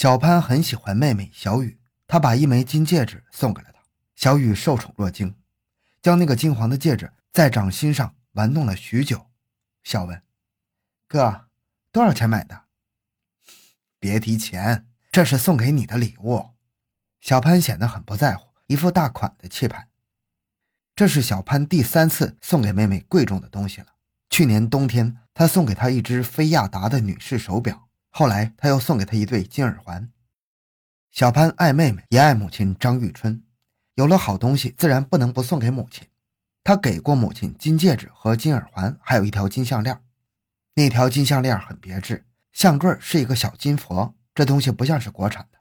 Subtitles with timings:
[0.00, 3.82] 小潘很喜欢妹妹小雨，他把一枚金戒指送给了她。
[4.16, 5.34] 小雨受宠若惊，
[6.00, 9.26] 将那个金黄的戒指在掌心上玩弄了许久，
[9.82, 10.22] 笑问
[11.06, 11.48] ：“哥，
[11.92, 12.62] 多少钱买的
[14.00, 16.52] ？”“别提钱，这是送给你的礼物。”
[17.20, 19.88] 小潘显得很不在乎，一副大款的气派。
[20.96, 23.88] 这是小潘第三次送给妹妹贵重的东西了。
[24.30, 27.89] 去年冬天，他送给她一只菲亚达的女士手表。
[28.10, 30.10] 后来，他又送给她一对金耳环。
[31.10, 33.42] 小潘爱妹妹，也爱母亲张玉春。
[33.94, 36.06] 有了好东西，自然不能不送给母亲。
[36.62, 40.02] 他给过母亲金戒指和金耳环，还有一条金项链。
[40.74, 44.14] 那条金项链很别致，项坠是一个小金佛。
[44.34, 45.58] 这东西不像是国产的。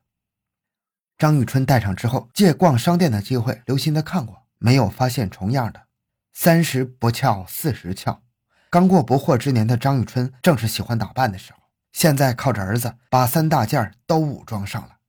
[1.17, 5.87] 张玉春戴上之后，借逛商店的机会，留心的看过，没有发现重样的。
[6.33, 8.21] 三十不俏，四十俏。
[8.69, 11.58] 刚过不惑之年的张玉春，正是喜欢打扮的时候。
[11.99, 14.99] 现在靠着儿子把三大件都武装上了，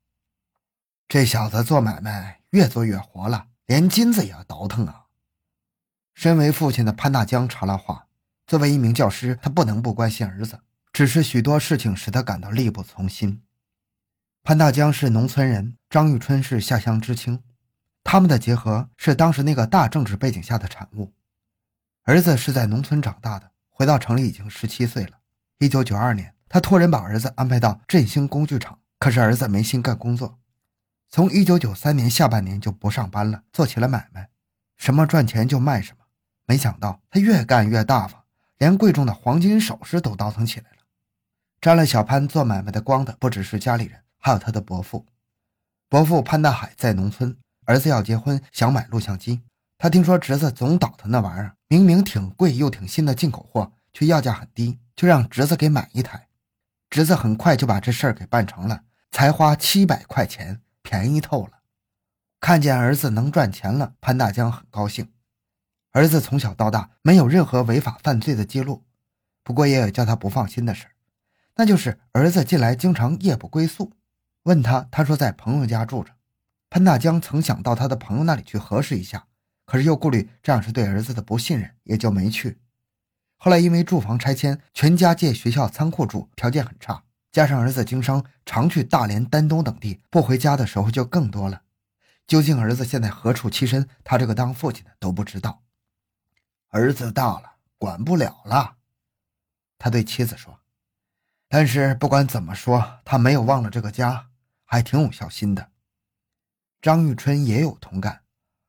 [1.07, 5.05] 这小子做买卖越做越活了，连金子也要倒腾啊！
[6.15, 8.09] 身为父亲的潘大江插了话
[8.45, 10.59] ：“作为一名教师，他不能不关心儿子，
[10.93, 13.41] 只是许多事情使他感到力不从心。”
[14.43, 17.41] 潘大江是农村人，张玉春是下乡知青，
[18.03, 21.13] 他们的结合是当时那个大政治背景下的产物。
[22.03, 25.21] 儿子是在农村长大的，回到城里已经十七岁了。
[25.61, 26.35] 一九九二年。
[26.53, 30.41] 他托人把儿子安排到振兴工具厂，可是儿子没心干工作，
[31.09, 34.29] 从一九九三年下半年就不上班了，做起了买卖，
[34.77, 36.05] 什么赚钱就卖什么。
[36.47, 38.25] 没想到他越干越大方，
[38.59, 40.79] 连贵重的黄金首饰都倒腾起来了。
[41.61, 45.07] 沾了小潘做买卖的光的不只是家里人，还有他的伯父。
[45.89, 49.41] 伯父潘大海在农村，儿子要结婚，想买录像机。
[49.79, 56.27] 他听说侄子总倒腾那玩意儿，明明挺贵又挺新的进口货，却要价很低，就让侄子给买一台。
[56.91, 61.61] 侄子很快就把这事儿给办成了，才花七百块钱，便宜透了。
[62.41, 65.09] 看见儿子能赚钱了，潘大江很高兴。
[65.93, 68.85] 儿子从小到大没有任何违法犯罪的记录，
[69.45, 70.87] 不过也有叫他不放心的事
[71.57, 73.93] 那就是儿子近来经常夜不归宿。
[74.45, 76.13] 问他，他说在朋友家住着。
[76.71, 79.27] 潘大江曾想到他的朋友那里去核实一下，
[79.65, 82.59] 可是又顾虑这样是对儿子的不信任，也就没去。
[83.43, 87.05] 后来因为住房拆迁，全家借学校仓库住，条件很差。
[87.33, 91.63] 加上儿子经商，常去大连、丹东等地，不回家的时候就更多了。
[92.27, 95.63] 究竟儿子现在何处栖身，他这个当父亲的都不知道。
[96.69, 98.77] 儿子大了，管不了了，
[99.79, 100.61] 他对妻子说。
[101.49, 104.27] 但是不管怎么说，他没有忘了这个家，
[104.67, 105.71] 还挺有孝心的。
[106.83, 108.21] 张玉春也有同感，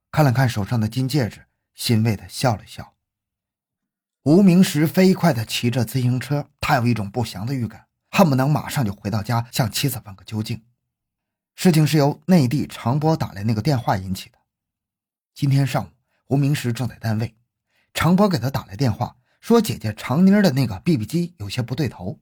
[0.09, 2.93] 看了看手上的金戒指，欣慰的笑了笑。
[4.23, 10.63] 吴明石飞快地骑着自行车，他有一种不祥的预感，恨不能马上就回到家向妻子问个究竟。
[11.55, 14.37] 事情是由内地长波打来那个电话引起的。
[15.33, 15.89] 今天上午，
[16.27, 17.35] 吴明石正在单位，
[17.95, 22.19] 长波给他打来电话，说姐姐长妮的那个 BB 机有些不对头，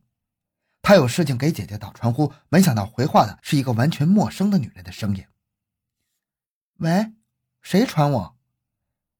[0.81, 5.26] 他有事情给姐姐打传呼，没想到回话的是一个完全陌生的女人的声音。
[6.78, 7.12] 喂，
[7.62, 8.38] 谁传我？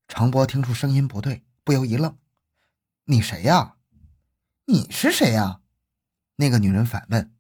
[0.08, 2.18] 长波听出声音不对，不由一愣。
[3.12, 3.74] 你谁呀？
[4.66, 5.62] 你是谁呀？
[6.36, 7.34] 那个女人反问。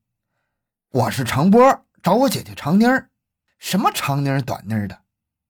[0.90, 3.12] 我是长波，找我姐姐长妮儿。
[3.59, 5.03] 什么长妮儿短妮儿的？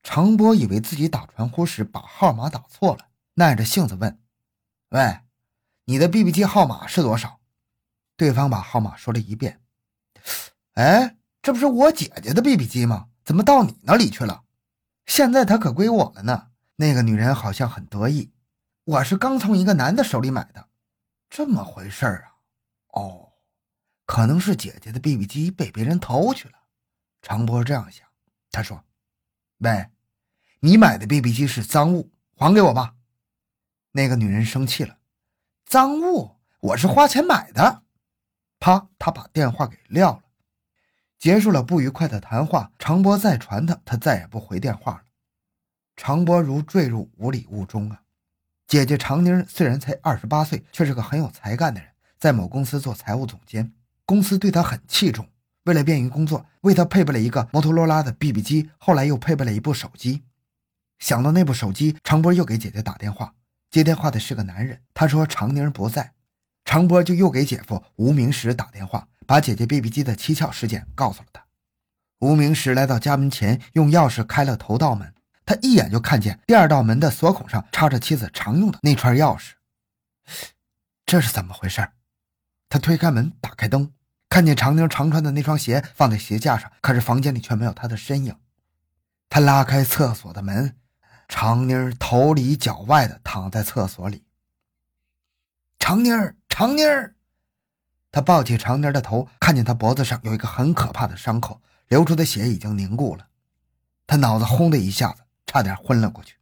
[0.04, 4.20] 长波以为自己打传呼时把号码打错了，耐着性子问
[4.92, 5.22] ：“喂，
[5.86, 7.40] 你的 BB 机号码是多少？”
[8.18, 9.62] 对方把号码说了一遍。
[10.74, 13.08] 哎，这不是我姐姐的 BB 机吗？
[13.24, 14.44] 怎么到你那里去了？
[15.06, 16.50] 现在它可归我了呢。
[16.76, 18.34] 那个女人好像很得意。
[18.90, 20.68] 我是刚从一个男的手里买的，
[21.30, 22.34] 这么回事啊？
[22.94, 23.34] 哦，
[24.08, 26.56] 可能是姐姐的 BB 机被别人偷去了。
[27.22, 28.08] 长波这样想，
[28.50, 28.84] 他说
[29.62, 29.92] ：“喂，
[30.62, 32.96] 你买的 BB 机是赃物，还给我吧。”
[33.94, 34.98] 那个女人生气了
[35.68, 36.40] ：“赃物？
[36.60, 37.84] 我是花钱买的。”
[38.60, 40.24] 啪，他把电话给撂了。
[41.20, 45.04] 结束了不愉快的谈话，长波再传他，他再也不回电话了。
[45.96, 48.02] 长波如坠入无里雾中啊。
[48.70, 51.90] 姐姐常妮虽然才二十八岁，却是个很有才干的人，
[52.20, 53.74] 在某公司做财务总监，
[54.06, 55.28] 公司对她很器重。
[55.64, 60.22] 为了便于工作，为她配备了一个摩托罗拉的 BB 机，后来又配备了一部手机。
[61.00, 63.34] 想到那部手机，长波又给姐姐打电话。
[63.72, 66.14] 接电话的是个男人，他说长妮不在，
[66.64, 71.44] 长波就又给姐夫吴明石打电话，把姐姐 BB 机的蹊跷事件告诉了他。
[72.20, 75.12] 吴明石来到家门前，用钥匙开了头道门。
[75.50, 79.54] 他一眼就看见第二道门的锁孔上插着妻子常用的那串钥匙，
[81.08, 81.90] 这是怎么回事？
[82.70, 83.92] 他推开门，打开灯，
[84.30, 88.36] 看见长宁常穿的那双鞋放在鞋架上，可是房间里却没有她的身影。
[89.28, 90.78] 他拉开厕所的门，
[91.28, 94.24] 长妮头里脚外的躺在厕所里。
[95.80, 96.84] 长妮儿，长妮，
[98.12, 103.26] 他抱起长妮的头，看见她脖子上有一个很可怕的伤口，流出的血已经凝固了。
[104.06, 106.36] 他脑子轰的一下子，差点昏了过去。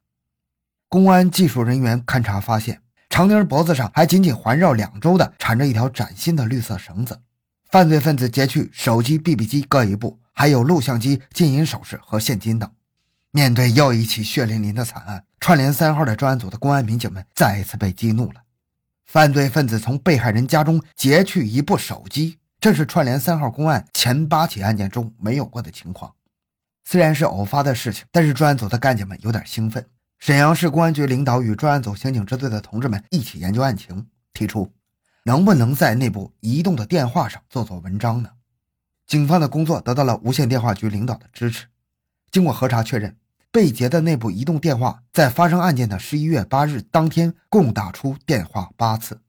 [0.89, 7.21] 公安技术人员勘查发现，长妮脖子上还紧紧环绕两周的缠着一条崭新的绿色绳子。
[7.69, 12.69] 犯罪分子劫去手机、BB 机各一部，还有录像机、金银首饰和现金等。
[13.31, 18.41] 面对又一起血淋淋的惨案，串联三号的专案组的公安民警们再一次被激怒了。
[19.05, 26.13] 犯罪分子从被害人家中劫去一部手机，这是串联三号公案前八起案件中没有过的情况。
[26.89, 29.85] 虽然是偶发的事情，但是专案组的干警们有点兴奋。
[30.19, 34.71] 沈阳市公安局领导与专案组刑警支队的同志们一起研究案情，提出。
[35.25, 38.29] 能不能在那部移动的电话上做做文章呢？
[39.05, 41.65] 警方的工作得到了无线电话局领导的支持。
[42.31, 43.17] 经过核查确认，
[43.51, 49.19] 被劫的那部移动电话在发生案件的十一月八日当天共打出电话八次。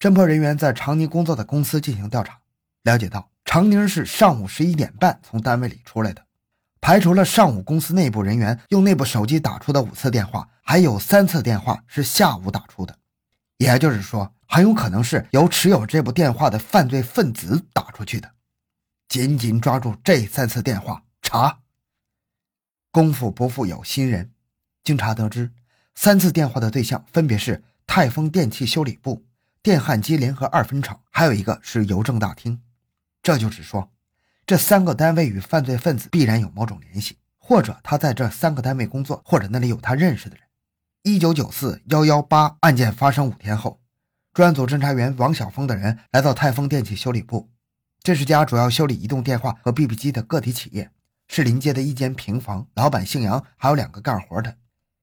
[0.00, 2.40] 侦破人员在长宁工作的公司进行调查，
[2.82, 6.25] 了解到长宁是上午十一点半从单位里出来的，
[6.86, 12.96] 排除了上午公司内部人员用那部手机打出的五次电话，还有三次电话是下午打出的，
[13.56, 14.32] 也就是说。
[14.46, 18.30] 很有可能是由持有这部电话的犯罪分子打出去的。
[19.08, 21.58] 紧紧抓住这三次电话查。
[22.92, 24.30] 功夫不负有心人，
[24.84, 25.50] 经查得知，
[25.96, 29.24] 三次电话的对象分别是泰丰电器修理部、
[29.60, 32.62] 电焊机联合二分厂，还有一个是邮政大厅。
[33.24, 33.90] 这就是说，
[34.46, 40.44] 这三个单位与犯罪分子必然有某种联系，或者他在这三个单位工作，或者那里有他认识的人。
[41.02, 43.80] 一九九四幺幺八案件发生五天后。
[44.32, 47.48] 专案组侦查员王晓峰等人来到泰丰电器修理部，
[48.02, 50.90] 这是家主要修理移动电话和 BB 机的个体企业，
[51.26, 52.68] 是临街的一间平房。
[52.74, 54.56] 老板姓杨，还有两个干活的，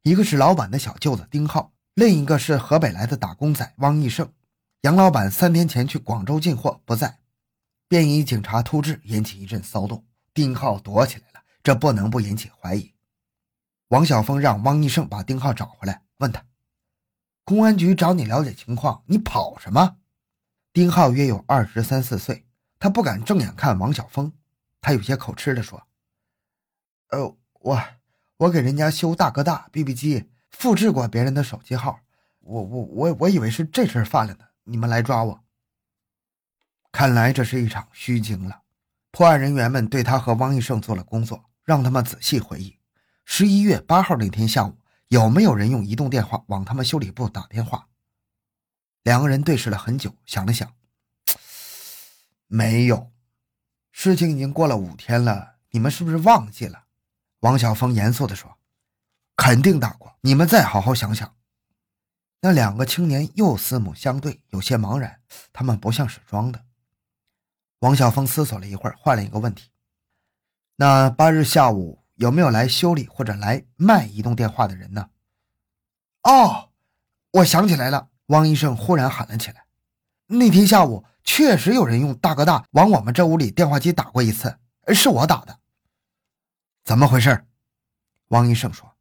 [0.03, 4.29] 一个是老板的小舅子丁浩，另一个是河北来的打工仔汪义胜。
[4.83, 7.17] 杨老板三天前去广州进货不在，
[7.93, 10.03] 便衣警察突至，引起一阵骚动。
[10.33, 12.91] 丁浩躲起来了，这不能不引起怀疑。
[13.89, 16.43] 王晓峰让汪义胜把丁浩找回来，问他。
[17.43, 19.97] 公安局找你了解情况，你跑什么？
[20.73, 22.47] 丁浩约有二十三四岁，
[22.79, 24.33] 他不敢正眼看王晓峰，
[24.81, 25.85] 他有些口吃的说
[27.13, 27.79] ：“呃，我
[28.37, 31.99] 我给人家修大哥大 BB 机，复制过别人的手机号，
[32.39, 35.42] 我我我我以为是这事犯了呢，你们来抓我。
[36.93, 38.61] 看来这是一场虚惊了。
[39.11, 42.79] 破案人员们对他和汪义胜做了工作，让他们仔细回忆
[43.25, 44.77] 十一月八号那天下午。”
[45.09, 47.87] 有没有人用移动电话往他们修理部打电话？
[49.03, 50.73] 两个人对视了很久，想了想，
[52.47, 53.11] 没有。
[53.91, 56.85] 事情已经过了五天了，你们是不是忘记了？
[57.41, 58.57] 王晓峰严肃地说
[59.37, 61.35] ：“肯定打过，你们再好好想想。”
[62.41, 66.65] 那两个青年又四目相对，有些茫然，他们不像是装的。
[67.83, 69.69] 王晓峰思索了一会儿，换了一个问题
[70.77, 75.09] ：“那八日下午？”有没有来修理或者来卖移动电话的人呢？
[76.21, 76.69] 哦，
[77.31, 79.65] 我想起来了，汪医生忽然喊了起来
[80.27, 84.59] ：“那天下午确实有人用大哥大往我们这屋里电话机打过一次，
[84.93, 85.59] 是我打的。
[86.85, 87.45] 怎么回事？”
[88.29, 88.95] 汪医生说：“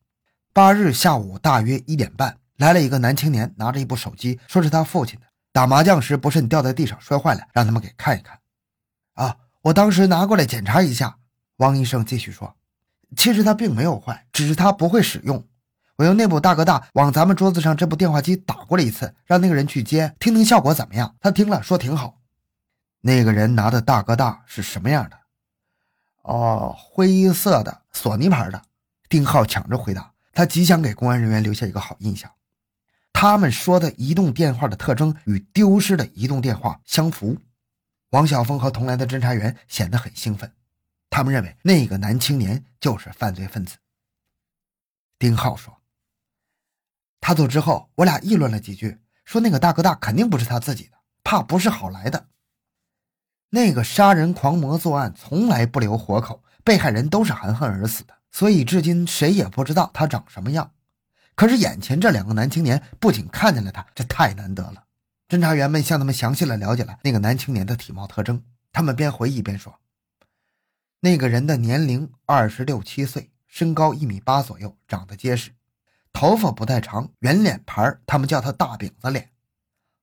[0.53, 8.37] 八日下午大约一点半，来了一个男青年，拿着一部手机，说是他父亲的，打麻将时不慎掉在地上摔坏了，让他们给看一看。”
[9.15, 11.19] 啊，我当时拿过来检查一下。
[11.57, 12.57] 汪医生继续说。
[13.17, 15.47] 其实它并没有坏，只是它不会使用。
[15.97, 21.15] 我用内部大哥大往咱们桌子上这部电话机打过了一次，让那个人去接，听听效果怎么样。
[21.21, 22.21] 他听了说挺好。
[23.03, 25.19] 那个人拿的大哥大是什么样的？
[26.23, 28.63] 哦，灰色的，索尼牌的。
[29.09, 32.31] 丁浩抢着回答，他极想给公安人员留下一个好印象。
[33.13, 37.37] 他们说的移动电话的特征与丢失的移动电话相符。
[38.13, 40.53] 王晓峰和同来的侦查员显得很兴奋。
[41.09, 43.77] 他们认为那个男青年就是犯罪分子。
[45.19, 45.81] 丁浩说
[47.21, 52.29] ：“他走之后，我俩议论了几句，说那个大哥大肯定不是他自己的，怕不是好来的。
[53.51, 60.73] 那个杀人狂魔作案从来不留活口，被害人都是含恨而死的，所以至今谁也不知道他长什么样。
[61.35, 64.85] 可是眼前这两个男青年不仅看见了他，这太难得了。
[65.33, 69.81] 侦查员们向他们详细的了解了那个男青年的体貌特征，他们边回忆边说。”
[71.01, 75.53] 那个人的年龄二十六七岁，身高一米八左右，长得结实，
[76.13, 79.31] 头发不太长，圆脸盘他们叫他大饼子脸，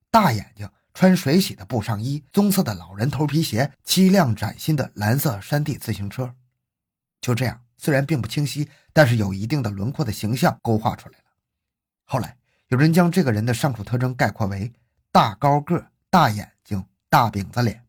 [0.10, 6.34] 大眼睛，穿水洗的布上衣，棕色的老人头皮鞋，七辆崭新的蓝色山地自行车。
[7.22, 11.26] 就这样，虽然并不清晰，但是有一定的轮廓的形象勾画出来了。
[12.04, 12.36] 后来
[12.70, 14.74] 有人将这个人的上述特征概括为
[15.12, 17.84] 大高个、大眼睛、大饼子脸。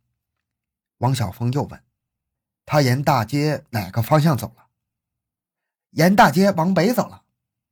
[0.99, 1.83] 王晓峰又问
[2.65, 4.67] ：“他沿大街哪个方向走了？”
[5.93, 7.23] 沿大街往北走了。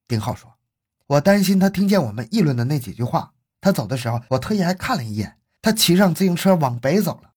[0.06, 0.58] 丁浩说
[1.06, 3.32] ：“我担心他听见我们议论的那几句话。
[3.60, 7.27] 他走的时候，我特意还看了一眼，他骑上自行车往北走了。”